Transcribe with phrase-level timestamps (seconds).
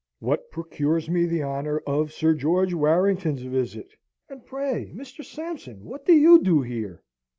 [0.17, 3.93] "What procures me the honour of Sir George Warrington's visit,
[4.29, 5.23] and pray, Mr.
[5.23, 7.03] Sampson, what do you do here?"